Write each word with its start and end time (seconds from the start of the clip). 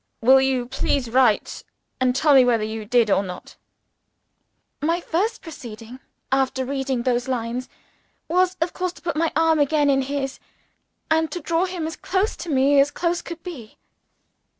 Will 0.19 0.41
you 0.41 0.65
please 0.65 1.11
write 1.11 1.63
and 1.99 2.15
tell 2.15 2.33
me 2.33 2.43
whether 2.43 2.63
you 2.63 2.85
did 2.85 3.11
or 3.11 3.21
not? 3.21 3.45
"OSCAR." 4.79 4.85
My 4.87 4.99
first 4.99 5.43
proceeding, 5.43 5.99
after 6.31 6.65
reading 6.65 7.03
those 7.03 7.27
lines, 7.27 7.69
was 8.27 8.57
of 8.61 8.73
course 8.73 8.93
to 8.93 9.03
put 9.03 9.15
my 9.15 9.31
arm 9.35 9.59
again 9.59 9.91
in 9.91 10.01
his, 10.01 10.39
and 11.11 11.31
to 11.31 11.39
draw 11.39 11.65
him 11.65 11.85
as 11.85 11.95
close 11.95 12.35
to 12.37 12.49
me 12.49 12.79
as 12.79 12.89
close 12.89 13.21
could 13.21 13.43
be. 13.43 13.77